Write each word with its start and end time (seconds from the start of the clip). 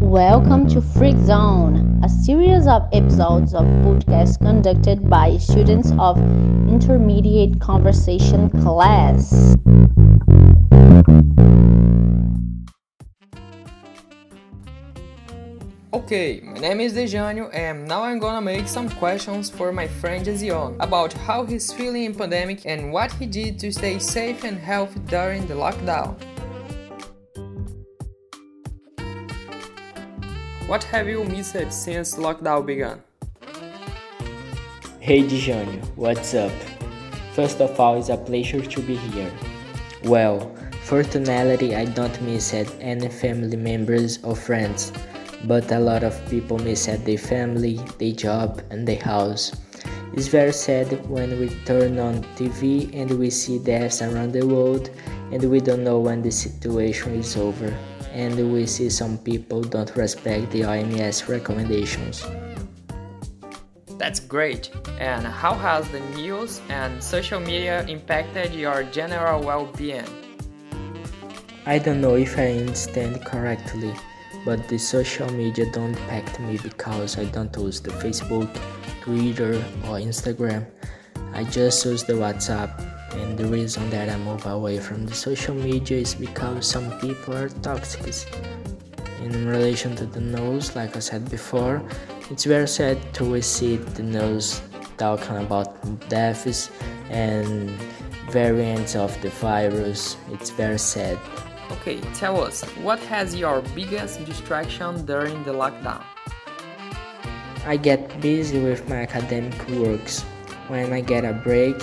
Welcome 0.00 0.68
to 0.68 0.80
Freak 0.80 1.16
Zone, 1.18 2.00
a 2.04 2.08
series 2.08 2.66
of 2.66 2.88
episodes 2.92 3.54
of 3.54 3.64
podcasts 3.82 4.38
conducted 4.38 5.08
by 5.08 5.36
students 5.38 5.92
of 5.98 6.18
intermediate 6.68 7.60
conversation 7.60 8.50
class. 8.62 9.56
Okay, 15.92 16.40
my 16.42 16.58
name 16.58 16.80
is 16.80 16.94
Djanio 16.94 17.52
and 17.52 17.86
now 17.86 18.02
I'm 18.02 18.18
gonna 18.18 18.40
make 18.40 18.68
some 18.68 18.88
questions 18.88 19.50
for 19.50 19.72
my 19.72 19.86
friend 19.86 20.24
Ezion 20.24 20.76
about 20.80 21.12
how 21.12 21.44
he's 21.44 21.72
feeling 21.72 22.04
in 22.04 22.14
pandemic 22.14 22.66
and 22.66 22.92
what 22.92 23.12
he 23.12 23.26
did 23.26 23.58
to 23.60 23.72
stay 23.72 23.98
safe 23.98 24.44
and 24.44 24.58
healthy 24.58 25.00
during 25.00 25.46
the 25.46 25.54
lockdown. 25.54 26.14
What 30.68 30.84
have 30.92 31.08
you 31.08 31.24
missed 31.24 31.72
since 31.72 32.16
lockdown 32.16 32.66
began? 32.66 33.00
Hey 35.00 35.22
Djanio, 35.22 35.80
what's 35.96 36.34
up? 36.34 36.52
First 37.32 37.62
of 37.62 37.80
all, 37.80 37.96
it's 37.96 38.10
a 38.10 38.18
pleasure 38.18 38.60
to 38.60 38.80
be 38.82 38.96
here. 38.96 39.32
Well, 40.04 40.54
fortunately, 40.82 41.74
I 41.74 41.86
don't 41.86 42.20
miss 42.20 42.52
any 42.52 43.08
family 43.08 43.56
members 43.56 44.22
or 44.22 44.36
friends, 44.36 44.92
but 45.44 45.72
a 45.72 45.78
lot 45.78 46.04
of 46.04 46.12
people 46.28 46.58
miss 46.58 46.84
their 46.84 47.16
family, 47.16 47.80
their 47.96 48.12
job, 48.12 48.60
and 48.68 48.86
their 48.86 49.00
house. 49.00 49.56
It's 50.12 50.28
very 50.28 50.52
sad 50.52 50.92
when 51.08 51.40
we 51.40 51.48
turn 51.64 51.98
on 51.98 52.24
TV 52.36 52.92
and 52.92 53.18
we 53.18 53.30
see 53.30 53.58
deaths 53.58 54.02
around 54.02 54.32
the 54.32 54.46
world 54.46 54.90
and 55.32 55.42
we 55.50 55.60
don't 55.60 55.82
know 55.82 55.98
when 55.98 56.20
the 56.20 56.30
situation 56.30 57.14
is 57.14 57.38
over 57.38 57.72
and 58.12 58.52
we 58.52 58.66
see 58.66 58.90
some 58.90 59.18
people 59.18 59.62
don't 59.62 59.94
respect 59.96 60.50
the 60.50 60.62
OMS 60.62 61.28
recommendations. 61.28 62.26
That's 63.98 64.20
great. 64.20 64.70
And 65.00 65.26
how 65.26 65.54
has 65.54 65.88
the 65.88 66.00
news 66.14 66.60
and 66.68 67.02
social 67.02 67.40
media 67.40 67.84
impacted 67.86 68.54
your 68.54 68.84
general 68.84 69.42
well-being? 69.42 70.06
I 71.66 71.78
don't 71.78 72.00
know 72.00 72.14
if 72.14 72.38
I 72.38 72.52
understand 72.52 73.24
correctly, 73.24 73.92
but 74.44 74.68
the 74.68 74.78
social 74.78 75.30
media 75.32 75.70
don't 75.72 75.90
impact 75.90 76.40
me 76.40 76.58
because 76.62 77.18
I 77.18 77.24
don't 77.26 77.54
use 77.56 77.80
the 77.80 77.90
Facebook, 77.90 78.48
Twitter 79.02 79.56
or 79.84 79.98
Instagram. 79.98 80.64
I 81.34 81.44
just 81.44 81.84
use 81.84 82.04
the 82.04 82.14
WhatsApp 82.14 82.97
and 83.12 83.38
the 83.38 83.46
reason 83.46 83.88
that 83.90 84.08
I 84.08 84.16
move 84.18 84.46
away 84.46 84.78
from 84.78 85.06
the 85.06 85.14
social 85.14 85.54
media 85.54 85.98
is 85.98 86.14
because 86.14 86.66
some 86.66 86.90
people 87.00 87.36
are 87.36 87.48
toxic. 87.48 88.14
In 89.22 89.48
relation 89.48 89.96
to 89.96 90.06
the 90.06 90.20
news, 90.20 90.76
like 90.76 90.96
I 90.96 91.00
said 91.00 91.30
before, 91.30 91.82
it's 92.30 92.44
very 92.44 92.68
sad 92.68 92.98
to 93.14 93.40
see 93.42 93.76
the 93.76 94.02
news 94.02 94.60
talking 94.96 95.36
about 95.38 95.74
deaths 96.08 96.70
and 97.10 97.70
variants 98.30 98.94
of 98.94 99.20
the 99.22 99.30
virus. 99.30 100.16
It's 100.30 100.50
very 100.50 100.78
sad. 100.78 101.18
Okay, 101.70 102.00
tell 102.14 102.42
us, 102.42 102.62
what 102.82 102.98
has 103.00 103.34
your 103.34 103.62
biggest 103.74 104.24
distraction 104.24 105.04
during 105.04 105.42
the 105.44 105.52
lockdown? 105.52 106.02
I 107.66 107.76
get 107.76 108.20
busy 108.20 108.60
with 108.60 108.88
my 108.88 109.02
academic 109.02 109.68
works. 109.68 110.22
When 110.68 110.92
I 110.92 111.00
get 111.00 111.24
a 111.24 111.32
break, 111.32 111.76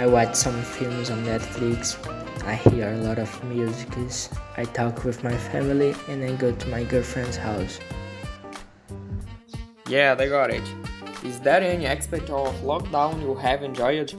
I 0.00 0.06
watch 0.06 0.34
some 0.34 0.62
films 0.62 1.10
on 1.10 1.22
Netflix. 1.26 1.94
I 2.46 2.54
hear 2.54 2.94
a 2.94 2.96
lot 2.96 3.18
of 3.18 3.44
music. 3.44 3.90
I 4.56 4.64
talk 4.64 5.04
with 5.04 5.22
my 5.22 5.36
family 5.36 5.94
and 6.08 6.24
I 6.24 6.32
go 6.36 6.52
to 6.52 6.68
my 6.68 6.84
girlfriend's 6.84 7.36
house. 7.36 7.78
Yeah, 9.86 10.14
they 10.14 10.30
got 10.30 10.48
it. 10.48 10.62
Is 11.22 11.38
there 11.40 11.60
any 11.60 11.84
aspect 11.84 12.30
of 12.30 12.48
lockdown 12.62 13.20
you 13.20 13.34
have 13.34 13.62
enjoyed? 13.62 14.14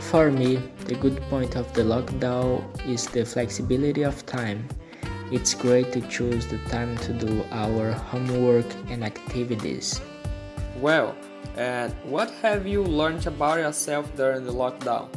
For 0.00 0.30
me, 0.30 0.56
the 0.86 0.94
good 0.94 1.20
point 1.28 1.54
of 1.54 1.70
the 1.74 1.82
lockdown 1.82 2.64
is 2.88 3.08
the 3.08 3.26
flexibility 3.26 4.04
of 4.04 4.24
time. 4.24 4.66
It's 5.30 5.52
great 5.52 5.92
to 5.92 6.00
choose 6.08 6.46
the 6.46 6.56
time 6.70 6.96
to 7.04 7.12
do 7.12 7.44
our 7.50 7.92
homework 7.92 8.72
and 8.88 9.04
activities. 9.04 10.00
Well, 10.76 11.16
and 11.56 11.92
what 12.04 12.30
have 12.42 12.66
you 12.66 12.82
learned 12.84 13.26
about 13.26 13.58
yourself 13.58 14.14
during 14.16 14.44
the 14.44 14.52
lockdown? 14.52 15.08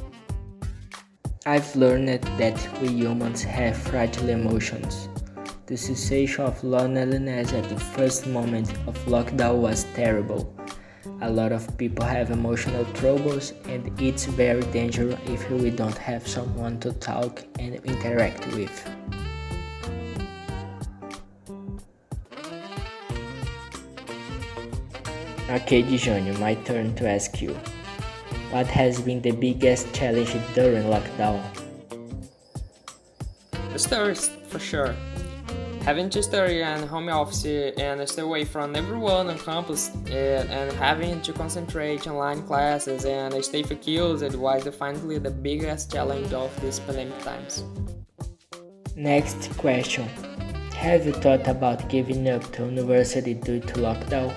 I've 1.46 1.76
learned 1.76 2.08
that 2.38 2.82
we 2.82 2.90
humans 2.90 3.44
have 3.44 3.78
fragile 3.78 4.30
emotions. 4.30 5.10
The 5.66 5.78
sensation 5.78 6.46
of 6.46 6.64
loneliness 6.64 7.54
at 7.54 7.70
the 7.70 7.80
first 7.80 8.28
moment 8.28 8.72
of 8.88 8.96
lockdown 9.06 9.58
was 9.58 9.86
terrible. 9.96 10.54
A 11.22 11.30
lot 11.30 11.52
of 11.52 11.78
people 11.78 12.06
have 12.06 12.32
emotional 12.32 12.86
troubles, 12.94 13.54
and 13.66 13.90
it's 14.02 14.26
very 14.26 14.64
dangerous 14.72 15.20
if 15.26 15.50
we 15.50 15.70
don't 15.70 15.98
have 15.98 16.28
someone 16.28 16.80
to 16.80 16.92
talk 16.94 17.44
and 17.60 17.76
interact 17.86 18.48
with. 18.54 18.74
Okay, 25.52 25.84
Djanio, 25.84 26.40
my 26.40 26.56
turn 26.64 26.96
to 26.96 27.10
ask 27.10 27.42
you. 27.42 27.54
What 28.52 28.68
has 28.68 29.02
been 29.02 29.22
the 29.22 29.32
biggest 29.32 29.94
challenge 29.94 30.32
during 30.56 30.84
lockdown? 30.84 31.44
The 33.74 33.80
studies, 33.80 34.30
for 34.48 34.60
sure. 34.60 34.96
Having 35.84 36.10
to 36.12 36.24
study 36.24 36.62
in 36.62 36.88
home 36.88 37.10
office 37.10 37.44
and 37.44 38.08
stay 38.08 38.22
away 38.22 38.46
from 38.46 38.78
everyone 38.78 39.28
on 39.28 39.38
campus 39.40 39.92
and, 40.08 40.50
and 40.50 40.72
having 40.72 41.22
to 41.22 41.34
concentrate 41.34 42.08
online 42.08 42.44
classes 42.44 43.04
and 43.04 43.34
stay 43.44 43.62
focused 43.62 44.38
was 44.38 44.64
definitely 44.64 45.18
the 45.18 45.32
biggest 45.32 45.92
challenge 45.92 46.32
of 46.32 46.50
these 46.62 46.80
pandemic 46.80 47.22
times. 47.24 47.66
Next 48.96 49.52
question. 49.58 50.08
Have 50.76 51.06
you 51.06 51.12
thought 51.12 51.46
about 51.46 51.90
giving 51.90 52.30
up 52.30 52.50
to 52.54 52.64
university 52.64 53.34
due 53.34 53.60
to 53.60 53.74
lockdown? 53.74 54.34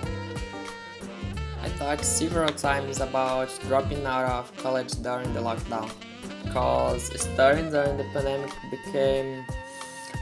Thought 1.84 2.02
several 2.02 2.48
times 2.48 3.00
about 3.00 3.50
dropping 3.68 4.06
out 4.06 4.24
of 4.24 4.56
college 4.56 4.90
during 5.02 5.30
the 5.34 5.40
lockdown 5.40 5.90
because 6.42 7.12
studying 7.20 7.70
during 7.70 7.98
the 7.98 8.04
pandemic 8.04 8.50
became 8.70 9.44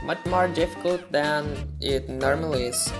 much 0.03 0.19
more 0.25 0.49
difficult 0.49 0.99
than 1.13 1.47
it 1.79 2.09
normally 2.09 2.65
is. 2.65 2.91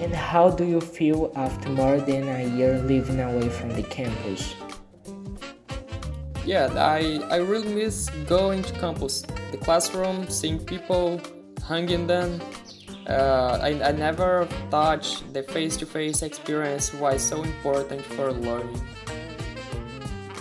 And 0.00 0.12
how 0.12 0.50
do 0.50 0.64
you 0.64 0.80
feel 0.80 1.30
after 1.36 1.68
more 1.68 2.00
than 2.00 2.26
a 2.26 2.42
year 2.58 2.82
living 2.82 3.20
away 3.20 3.48
from 3.48 3.70
the 3.70 3.84
campus? 3.84 4.56
Yeah, 6.44 6.66
I, 6.74 7.22
I 7.30 7.36
really 7.36 7.72
miss 7.72 8.10
going 8.26 8.64
to 8.64 8.72
campus, 8.80 9.22
the 9.52 9.58
classroom, 9.58 10.28
seeing 10.28 10.58
people, 10.58 11.20
hanging 11.68 12.08
them, 12.08 12.40
uh, 13.08 13.58
I, 13.60 13.88
I 13.88 13.92
never 13.92 14.46
thought 14.70 15.22
the 15.32 15.42
face-to-face 15.42 16.22
experience 16.22 16.92
was 16.94 17.22
so 17.22 17.42
important 17.42 18.02
for 18.02 18.32
learning. 18.32 18.80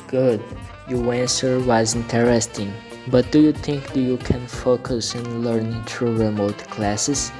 Good. 0.07 0.41
Your 0.89 1.13
answer 1.13 1.59
was 1.59 1.95
interesting. 1.95 2.73
But 3.07 3.31
do 3.31 3.39
you 3.39 3.53
think 3.53 3.95
you 3.95 4.17
can 4.17 4.45
focus 4.45 5.16
on 5.16 5.44
learning 5.44 5.83
through 5.85 6.17
remote 6.17 6.57
classes? 6.69 7.31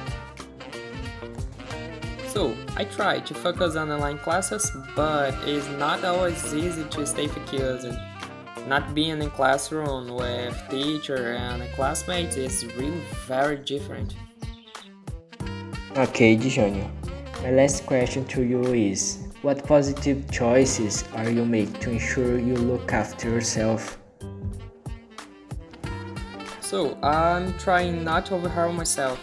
So, 2.26 2.56
I 2.76 2.84
try 2.84 3.20
to 3.20 3.34
focus 3.34 3.76
on 3.76 3.90
online 3.90 4.18
classes, 4.18 4.72
but 4.96 5.34
it's 5.46 5.68
not 5.78 6.02
always 6.04 6.52
easy 6.54 6.84
to 6.84 7.06
stay 7.06 7.28
focused. 7.28 7.86
Not 8.66 8.94
being 8.94 9.20
in 9.20 9.30
classroom 9.30 10.14
with 10.14 10.56
teacher 10.70 11.34
and 11.34 11.62
classmates 11.74 12.36
is 12.36 12.64
really 12.74 13.02
very 13.26 13.56
different. 13.56 14.16
Okay, 15.94 16.34
Djanio. 16.38 16.88
My 17.42 17.50
last 17.50 17.84
question 17.84 18.24
to 18.28 18.42
you 18.42 18.62
is 18.72 19.28
What 19.42 19.62
positive 19.66 20.24
choices 20.30 21.04
are 21.14 21.28
you 21.28 21.44
make 21.44 21.80
to 21.80 21.90
ensure 21.90 22.38
you 22.38 22.54
look 22.54 22.94
after 22.94 23.28
yourself? 23.28 23.98
So, 26.62 26.96
I'm 27.02 27.52
trying 27.58 28.04
not 28.04 28.24
to 28.26 28.36
overwhelm 28.36 28.76
myself. 28.76 29.20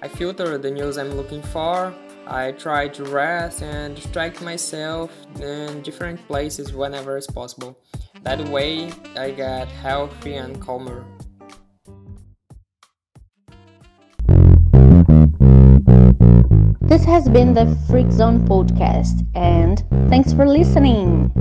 I 0.00 0.06
filter 0.06 0.56
the 0.56 0.70
news 0.70 0.98
I'm 0.98 1.10
looking 1.16 1.42
for. 1.42 1.92
I 2.28 2.52
try 2.52 2.86
to 2.86 3.02
rest 3.02 3.62
and 3.62 3.96
distract 3.96 4.40
myself 4.40 5.10
in 5.40 5.82
different 5.82 6.24
places 6.28 6.72
whenever 6.72 7.16
it's 7.16 7.26
possible. 7.26 7.76
That 8.22 8.48
way, 8.48 8.92
I 9.16 9.32
get 9.32 9.66
healthy 9.66 10.34
and 10.34 10.60
calmer. 10.60 11.04
Has 17.18 17.28
been 17.28 17.52
the 17.52 17.76
Freak 17.88 18.12
Zone 18.12 18.46
podcast, 18.46 19.26
and 19.34 19.82
thanks 20.08 20.32
for 20.32 20.46
listening. 20.46 21.32